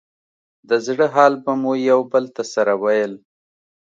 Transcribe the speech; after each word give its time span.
د 0.69 0.71
زړه 0.85 1.05
حال 1.15 1.33
به 1.43 1.53
مو 1.61 1.73
يو 1.89 1.99
بل 2.11 2.25
ته 2.35 2.43
سره 2.53 2.73
ويل. 2.83 3.13